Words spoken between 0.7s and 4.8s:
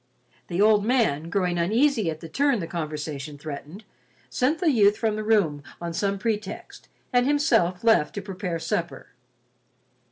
man, growing uneasy at the turn the conversation threatened, sent the